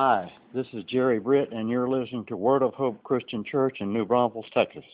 [0.00, 3.92] Hi, this is Jerry Britt, and you're listening to Word of Hope Christian Church in
[3.92, 4.84] New Braunfels, Texas.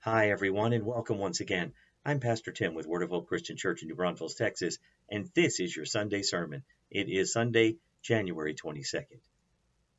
[0.00, 1.72] Hi, everyone, and welcome once again.
[2.04, 4.76] I'm Pastor Tim with Word of Hope Christian Church in New Braunfels, Texas,
[5.08, 6.62] and this is your Sunday sermon.
[6.90, 9.20] It is Sunday, January 22nd.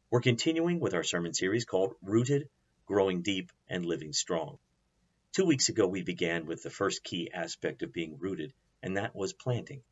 [0.10, 2.48] We're continuing with our sermon series called Rooted,
[2.86, 4.58] Growing Deep, and Living Strong.
[5.34, 9.14] Two weeks ago, we began with the first key aspect of being rooted, and that
[9.14, 9.84] was planting.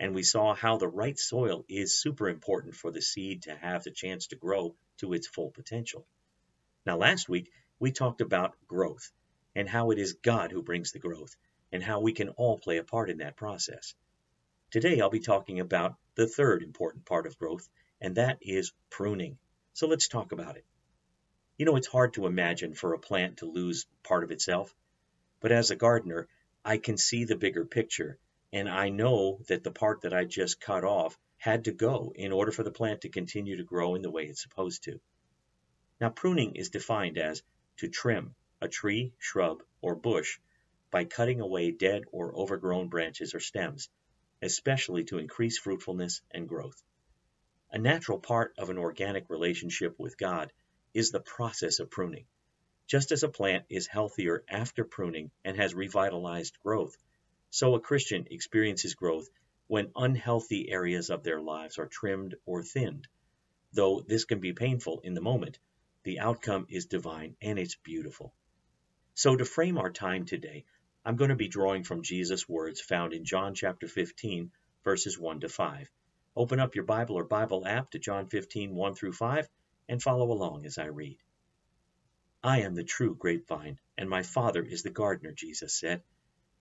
[0.00, 3.84] And we saw how the right soil is super important for the seed to have
[3.84, 6.06] the chance to grow to its full potential.
[6.86, 9.12] Now, last week, we talked about growth
[9.54, 11.36] and how it is God who brings the growth
[11.72, 13.92] and how we can all play a part in that process.
[14.70, 17.68] Today, I'll be talking about the third important part of growth,
[18.00, 19.36] and that is pruning.
[19.78, 20.64] So let's talk about it.
[21.56, 24.74] You know, it's hard to imagine for a plant to lose part of itself,
[25.38, 26.26] but as a gardener,
[26.64, 28.18] I can see the bigger picture,
[28.52, 32.32] and I know that the part that I just cut off had to go in
[32.32, 35.00] order for the plant to continue to grow in the way it's supposed to.
[36.00, 37.44] Now, pruning is defined as
[37.76, 40.40] to trim a tree, shrub, or bush
[40.90, 43.88] by cutting away dead or overgrown branches or stems,
[44.42, 46.82] especially to increase fruitfulness and growth.
[47.70, 50.52] A natural part of an organic relationship with God
[50.94, 52.26] is the process of pruning.
[52.86, 56.96] Just as a plant is healthier after pruning and has revitalized growth,
[57.50, 59.28] so a Christian experiences growth
[59.66, 63.06] when unhealthy areas of their lives are trimmed or thinned.
[63.74, 65.58] Though this can be painful in the moment,
[66.04, 68.32] the outcome is divine and it's beautiful.
[69.12, 70.64] So, to frame our time today,
[71.04, 74.52] I'm going to be drawing from Jesus' words found in John chapter 15,
[74.84, 75.90] verses 1 to 5.
[76.36, 79.48] Open up your Bible or Bible app to John 15, 1 through 5,
[79.88, 81.18] and follow along as I read.
[82.42, 86.02] I am the true grapevine, and my Father is the gardener, Jesus said.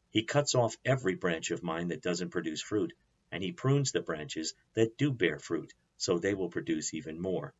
[0.09, 2.93] He cuts off every branch of mine that doesn't produce fruit,
[3.31, 7.53] and he prunes the branches that do bear fruit, so they will produce even more.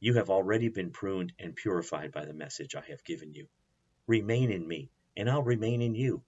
[0.00, 3.48] You have already been pruned and purified by the message I have given you.
[4.06, 6.22] Remain in me, and I'll remain in you.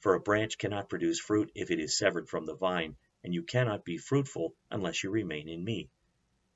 [0.00, 2.96] For a branch cannot produce fruit if it is severed from the vine,
[3.28, 5.90] and you cannot be fruitful unless you remain in me.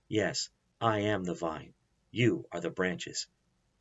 [0.09, 0.49] Yes,
[0.81, 1.75] I am the vine,
[2.11, 3.27] you are the branches.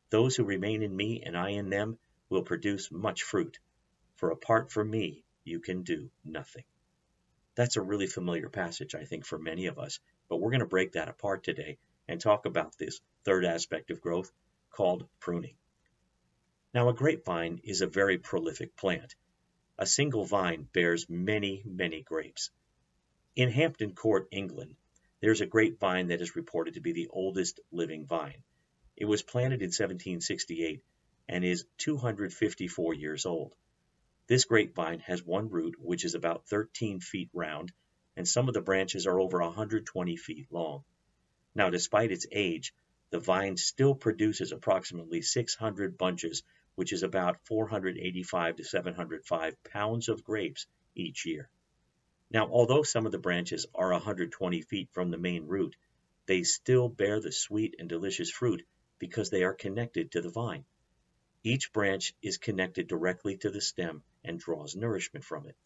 [0.09, 1.97] Those who remain in me and I in them
[2.27, 3.59] will produce much fruit,
[4.17, 6.65] for apart from me you can do nothing.
[7.55, 10.65] That's a really familiar passage, I think, for many of us, but we're going to
[10.65, 11.77] break that apart today
[12.09, 14.33] and talk about this third aspect of growth
[14.69, 15.55] called pruning.
[16.73, 19.15] Now, a grapevine is a very prolific plant.
[19.77, 22.51] A single vine bears many, many grapes.
[23.33, 24.75] In Hampton Court, England,
[25.21, 28.43] there is a grapevine that is reported to be the oldest living vine.
[28.97, 30.83] It was planted in 1768
[31.29, 33.55] and is 254 years old.
[34.27, 37.71] This grapevine has one root which is about 13 feet round,
[38.17, 40.83] and some of the branches are over 120 feet long.
[41.55, 42.73] Now, despite its age,
[43.11, 46.43] the vine still produces approximately 600 bunches,
[46.75, 51.49] which is about 485 to 705 pounds of grapes each year.
[52.33, 55.75] Now, although some of the branches are 120 feet from the main root,
[56.27, 58.65] they still bear the sweet and delicious fruit
[58.99, 60.63] because they are connected to the vine.
[61.43, 65.57] Each branch is connected directly to the stem and draws nourishment from it.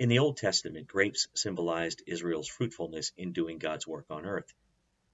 [0.00, 4.52] In the Old Testament, grapes symbolized Israel's fruitfulness in doing God's work on earth.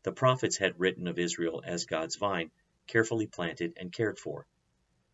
[0.04, 2.50] The prophets had written of Israel as God's vine,
[2.86, 4.46] carefully planted and cared for.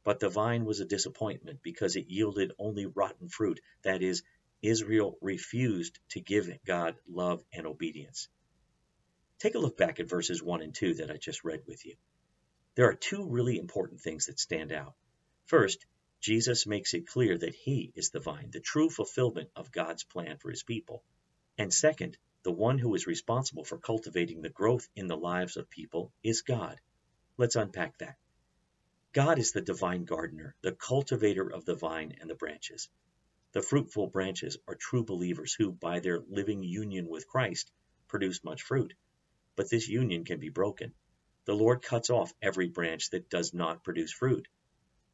[0.05, 4.23] But the vine was a disappointment because it yielded only rotten fruit, that is,
[4.67, 8.29] Israel refused to give God love and obedience.
[9.39, 11.95] Take a look back at verses 1 and 2 that I just read with you.
[12.75, 14.95] There are two really important things that stand out.
[15.45, 15.87] First,
[16.21, 20.39] Jesus makes it clear that He is the vine, the true fulfillment of God's plan
[20.39, 21.05] for His people.
[21.59, 25.71] And second, the one who is responsible for cultivating the growth in the lives of
[25.71, 26.81] people is God.
[27.37, 28.17] Let's unpack that.
[29.13, 32.89] God is the divine gardener, the cultivator of the vine and the branches.
[33.57, 37.73] The fruitful branches are true believers who, by their living union with Christ,
[38.07, 38.93] produce much fruit.
[39.55, 40.93] But this union can be broken.
[41.47, 44.47] The Lord cuts off every branch that does not produce fruit.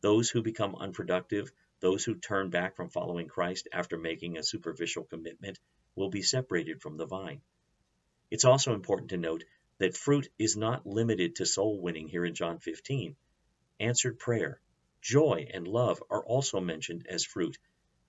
[0.00, 5.04] Those who become unproductive, those who turn back from following Christ after making a superficial
[5.04, 5.60] commitment,
[5.94, 7.42] will be separated from the vine.
[8.28, 9.44] It's also important to note
[9.78, 13.14] that fruit is not limited to soul winning here in John 15.
[13.78, 14.60] Answered prayer,
[15.00, 17.56] joy, and love are also mentioned as fruit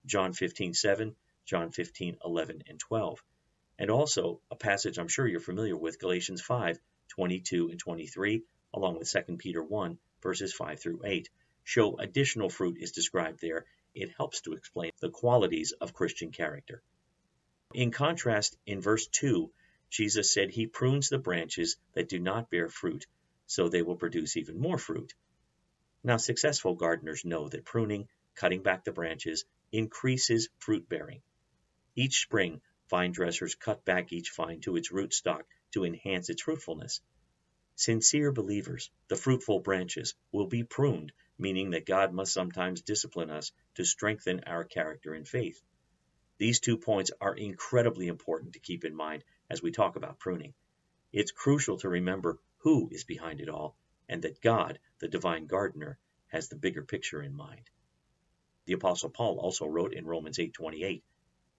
[0.06, 1.16] John 15:7,
[1.46, 3.24] John 15:11 and 12.
[3.80, 6.78] and also a passage I'm sure you're familiar with, Galatians 5
[7.08, 11.30] 22 and 23, along with 2 Peter 1 verses 5 through 8,
[11.64, 13.66] show additional fruit is described there.
[13.94, 16.82] It helps to explain the qualities of Christian character.
[17.74, 19.52] In contrast, in verse 2,
[19.90, 23.06] Jesus said he prunes the branches that do not bear fruit,
[23.46, 25.14] so they will produce even more fruit.
[26.04, 31.22] Now, successful gardeners know that pruning, cutting back the branches, increases fruit bearing.
[31.96, 37.02] Each spring, vine dressers cut back each vine to its rootstock to enhance its fruitfulness.
[37.75, 43.52] Sincere believers, the fruitful branches, will be pruned, meaning that God must sometimes discipline us
[43.74, 45.60] to strengthen our character and faith.
[46.38, 50.54] These two points are incredibly important to keep in mind as we talk about pruning.
[51.12, 53.75] It's crucial to remember who is behind it all
[54.08, 55.98] and that God, the divine gardener,
[56.28, 57.70] has the bigger picture in mind.
[58.65, 61.04] The apostle Paul also wrote in Romans 8:28,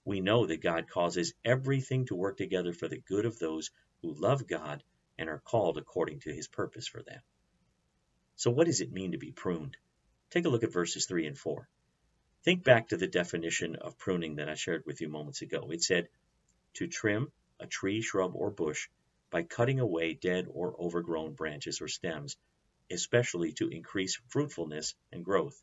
[0.05, 3.71] "We know that God causes everything to work together for the good of those
[4.03, 4.83] who love God
[5.19, 7.21] and are called according to his purpose for them.
[8.37, 9.77] So, what does it mean to be pruned?
[10.31, 11.69] Take a look at verses 3 and 4.
[12.43, 15.71] Think back to the definition of pruning that I shared with you moments ago.
[15.71, 16.09] It said,
[16.75, 18.89] to trim a tree, shrub, or bush
[19.31, 22.37] by cutting away dead or overgrown branches or stems,
[22.91, 25.63] especially to increase fruitfulness and growth.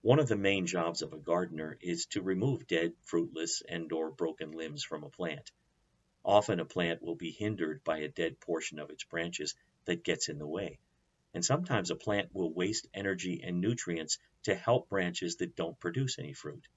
[0.00, 4.12] One of the main jobs of a gardener is to remove dead, fruitless, and or
[4.12, 5.50] broken limbs from a plant.
[6.24, 9.56] Often a plant will be hindered by a dead portion of its branches
[9.86, 10.78] that gets in the way.
[11.34, 16.18] And sometimes a plant will waste energy and nutrients to help branches that don't produce
[16.20, 16.68] any fruit.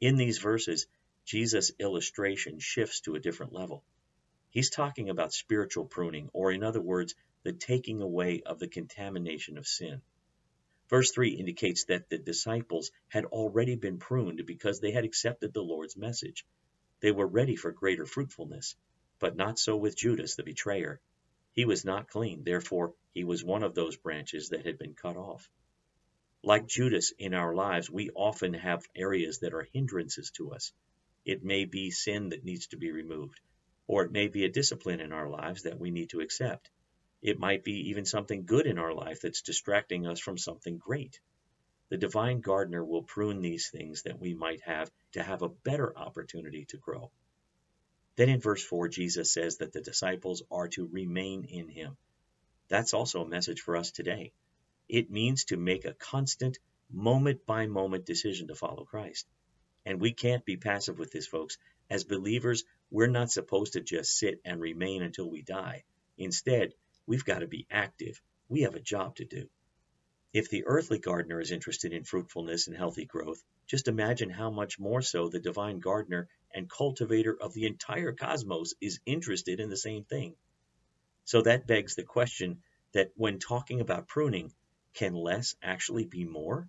[0.00, 0.86] In these verses,
[1.26, 3.84] Jesus' illustration shifts to a different level.
[4.48, 9.58] He's talking about spiritual pruning, or in other words, the taking away of the contamination
[9.58, 10.00] of sin.
[10.92, 15.62] Verse 3 indicates that the disciples had already been pruned because they had accepted the
[15.62, 16.44] Lord's message.
[17.00, 18.76] They were ready for greater fruitfulness,
[19.18, 21.00] but not so with Judas the betrayer.
[21.52, 25.16] He was not clean, therefore he was one of those branches that had been cut
[25.16, 25.48] off.
[26.42, 30.74] Like Judas in our lives, we often have areas that are hindrances to us.
[31.24, 33.40] It may be sin that needs to be removed,
[33.86, 36.68] or it may be a discipline in our lives that we need to accept.
[37.22, 41.20] It might be even something good in our life that's distracting us from something great.
[41.88, 45.96] The divine gardener will prune these things that we might have to have a better
[45.96, 47.12] opportunity to grow.
[48.16, 51.96] Then in verse 4, Jesus says that the disciples are to remain in him.
[52.68, 54.32] That's also a message for us today.
[54.88, 56.58] It means to make a constant,
[56.90, 59.26] moment by moment decision to follow Christ.
[59.86, 61.56] And we can't be passive with this, folks.
[61.88, 65.84] As believers, we're not supposed to just sit and remain until we die.
[66.18, 66.74] Instead,
[67.06, 68.20] we've got to be active.
[68.48, 69.48] We have a job to do.
[70.32, 74.78] If the earthly gardener is interested in fruitfulness and healthy growth, just imagine how much
[74.78, 79.76] more so the divine gardener and cultivator of the entire cosmos is interested in the
[79.76, 80.34] same thing.
[81.24, 82.62] So that begs the question
[82.92, 84.52] that when talking about pruning,
[84.94, 86.68] can less actually be more?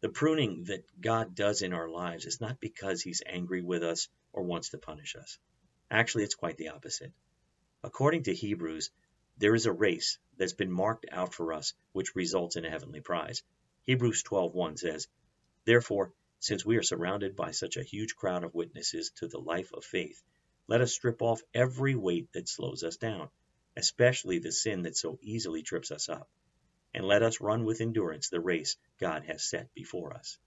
[0.00, 4.08] The pruning that God does in our lives is not because he's angry with us
[4.32, 5.38] or wants to punish us.
[5.90, 7.12] Actually, it's quite the opposite.
[7.82, 8.90] According to Hebrews,
[9.38, 13.00] there is a race that's been marked out for us, which results in a heavenly
[13.00, 13.42] prize.
[13.82, 15.08] Hebrews 12:1 says,
[15.64, 19.72] Therefore, since we are surrounded by such a huge crowd of witnesses to the life
[19.72, 20.22] of faith,
[20.68, 23.30] let us strip off every weight that slows us down,
[23.76, 26.28] especially the sin that so easily trips us up,
[26.94, 30.38] and let us run with endurance the race God has set before us.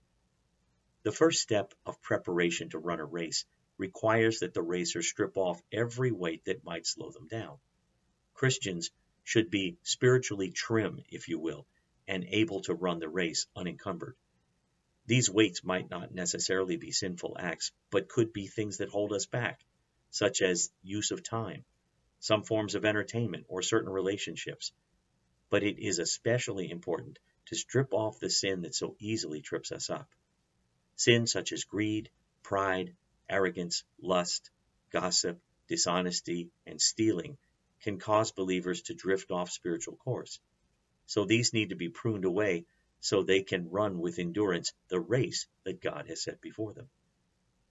[1.02, 3.46] The first step of preparation to run a race
[3.78, 7.58] requires that the racer strip off every weight that might slow them down.
[8.40, 8.90] Christians
[9.22, 11.66] should be spiritually trim, if you will,
[12.08, 14.16] and able to run the race unencumbered.
[15.04, 19.26] These weights might not necessarily be sinful acts, but could be things that hold us
[19.26, 19.60] back,
[20.08, 21.66] such as use of time,
[22.18, 24.72] some forms of entertainment, or certain relationships.
[25.50, 27.18] But it is especially important
[27.48, 30.08] to strip off the sin that so easily trips us up.
[30.96, 32.08] Sin such as greed,
[32.42, 32.96] pride,
[33.28, 34.48] arrogance, lust,
[34.88, 37.36] gossip, dishonesty, and stealing
[37.82, 40.40] can cause believers to drift off spiritual course.
[41.06, 42.66] So these need to be pruned away
[43.00, 46.88] so they can run with endurance the race that God has set before them.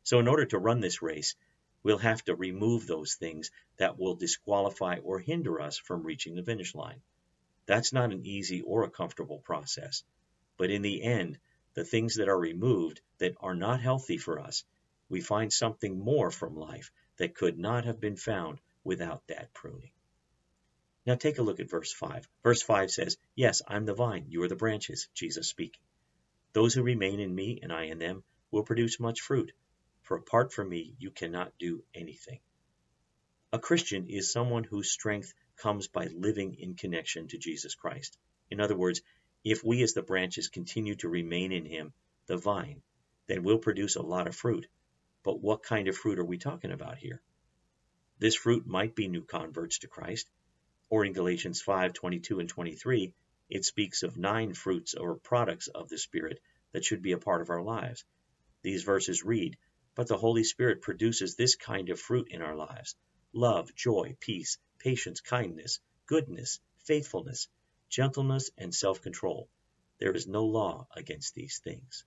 [0.03, 1.35] So, in order to run this race,
[1.83, 6.43] we'll have to remove those things that will disqualify or hinder us from reaching the
[6.43, 7.01] finish line.
[7.67, 10.03] That's not an easy or a comfortable process,
[10.57, 11.37] but in the end,
[11.75, 14.63] the things that are removed that are not healthy for us,
[15.09, 19.91] we find something more from life that could not have been found without that pruning.
[21.06, 22.27] Now take a look at verse 5.
[22.44, 25.82] Verse 5 says, Yes, I'm the vine, you are the branches, Jesus speaking.
[26.53, 29.51] Those who remain in me and I in them will produce much fruit,
[30.01, 32.39] for apart from me you cannot do anything.
[33.51, 38.18] A Christian is someone whose strength comes by living in connection to Jesus Christ.
[38.50, 39.01] In other words,
[39.44, 41.94] if we as the branches continue to remain in Him,
[42.27, 42.82] the vine,
[43.27, 44.68] then we'll produce a lot of fruit.
[45.24, 47.22] But what kind of fruit are we talking about here?
[48.18, 50.29] This fruit might be new converts to Christ,
[50.89, 53.13] or in Galatians 5 22 and 23,
[53.50, 56.39] it speaks of nine fruits or products of the Spirit
[56.72, 58.05] that should be a part of our lives.
[58.62, 59.58] These verses read,
[59.96, 62.96] But the Holy Spirit produces this kind of fruit in our lives
[63.34, 67.48] love, joy, peace, patience, kindness, goodness, faithfulness,
[67.89, 69.50] gentleness, and self control.
[70.00, 72.05] There is no law against these things.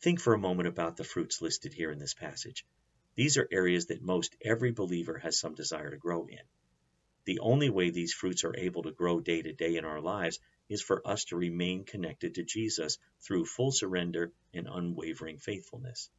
[0.00, 2.66] Think for a moment about the fruits listed here in this passage.
[3.14, 6.40] These are areas that most every believer has some desire to grow in.
[7.26, 10.40] The only way these fruits are able to grow day to day in our lives
[10.68, 16.10] is for us to remain connected to Jesus through full surrender and unwavering faithfulness.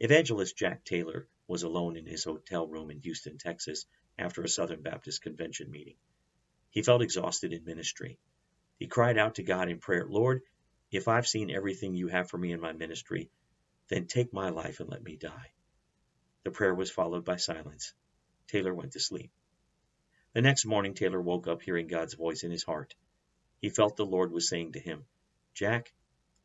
[0.00, 3.86] Evangelist Jack Taylor was alone in his hotel room in Houston, Texas,
[4.18, 5.96] after a Southern Baptist convention meeting.
[6.70, 8.18] He felt exhausted in ministry.
[8.78, 10.42] He cried out to God in prayer, Lord,
[10.90, 13.30] if I've seen everything you have for me in my ministry,
[13.88, 15.52] then take my life and let me die.
[16.44, 17.94] The prayer was followed by silence.
[18.48, 19.30] Taylor went to sleep.
[20.34, 22.94] The next morning, Taylor woke up hearing God's voice in his heart.
[23.60, 25.04] He felt the Lord was saying to him,
[25.54, 25.92] Jack,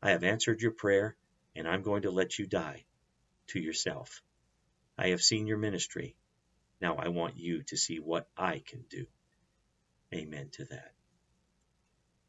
[0.02, 1.16] I have answered your prayer,
[1.56, 2.84] and I'm going to let you die
[3.48, 4.22] to yourself.
[4.98, 6.16] I have seen your ministry.
[6.80, 9.06] Now I want you to see what I can do.
[10.14, 10.92] Amen to that.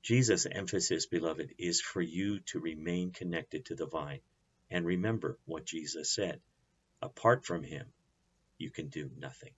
[0.01, 4.21] Jesus' emphasis, beloved, is for you to remain connected to the vine.
[4.71, 6.39] And remember what Jesus said
[7.01, 7.91] apart from him,
[8.57, 9.51] you can do nothing.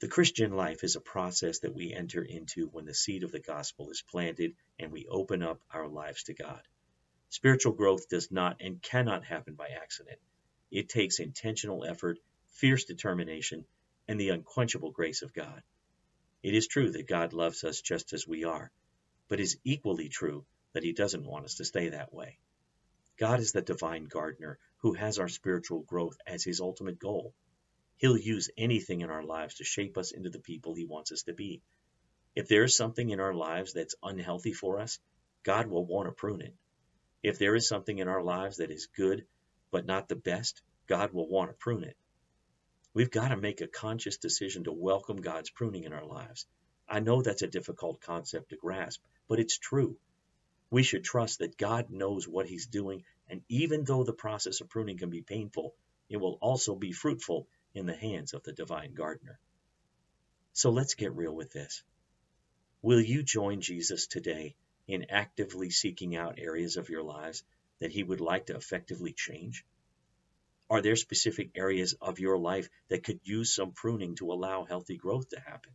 [0.00, 3.38] The Christian life is a process that we enter into when the seed of the
[3.38, 6.62] gospel is planted and we open up our lives to God.
[7.28, 10.18] Spiritual growth does not and cannot happen by accident.
[10.70, 13.66] It takes intentional effort, fierce determination,
[14.08, 15.62] and the unquenchable grace of God.
[16.42, 18.72] It is true that God loves us just as we are,
[19.28, 22.38] but it is equally true that He doesn't want us to stay that way.
[23.18, 27.34] God is the divine gardener who has our spiritual growth as His ultimate goal.
[28.00, 31.24] He'll use anything in our lives to shape us into the people He wants us
[31.24, 31.60] to be.
[32.34, 34.98] If there is something in our lives that's unhealthy for us,
[35.42, 36.54] God will want to prune it.
[37.22, 39.26] If there is something in our lives that is good,
[39.70, 41.94] but not the best, God will want to prune it.
[42.94, 46.46] We've got to make a conscious decision to welcome God's pruning in our lives.
[46.88, 49.98] I know that's a difficult concept to grasp, but it's true.
[50.70, 54.70] We should trust that God knows what He's doing, and even though the process of
[54.70, 55.74] pruning can be painful,
[56.08, 59.38] it will also be fruitful in the hands of the divine gardener.
[60.52, 61.82] So let's get real with this.
[62.82, 64.56] Will you join Jesus today
[64.88, 67.44] in actively seeking out areas of your lives
[67.78, 69.64] that he would like to effectively change?
[70.68, 74.96] Are there specific areas of your life that could use some pruning to allow healthy
[74.96, 75.72] growth to happen?